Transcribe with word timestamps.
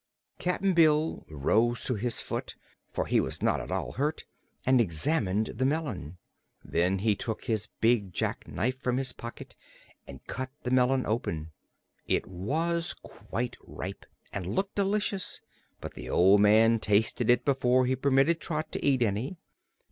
Cap'n 0.39 0.73
Bill 0.73 1.23
rose 1.29 1.83
to 1.83 1.93
his 1.93 2.21
foot, 2.21 2.55
for 2.91 3.05
he 3.05 3.19
was 3.19 3.43
not 3.43 3.61
at 3.61 3.69
all 3.71 3.91
hurt, 3.91 4.25
and 4.65 4.81
examined 4.81 5.51
the 5.55 5.63
melon. 5.63 6.17
Then 6.65 6.97
he 6.97 7.15
took 7.15 7.43
his 7.43 7.67
big 7.81 8.11
jackknife 8.11 8.79
from 8.79 8.97
his 8.97 9.13
pocket 9.13 9.55
and 10.07 10.25
cut 10.25 10.49
the 10.63 10.71
melon 10.71 11.05
open. 11.05 11.51
It 12.07 12.25
was 12.25 12.95
quite 13.03 13.55
ripe 13.63 14.07
and 14.33 14.47
looked 14.47 14.73
delicious; 14.73 15.39
but 15.79 15.93
the 15.93 16.09
old 16.09 16.41
man 16.41 16.79
tasted 16.79 17.29
it 17.29 17.45
before 17.45 17.85
he 17.85 17.95
permitted 17.95 18.41
Trot 18.41 18.71
to 18.71 18.83
eat 18.83 19.03
any. 19.03 19.37